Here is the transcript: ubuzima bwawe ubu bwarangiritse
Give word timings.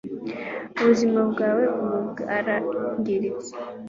ubuzima 0.79 1.19
bwawe 1.31 1.63
ubu 1.79 1.97
bwarangiritse 2.09 3.51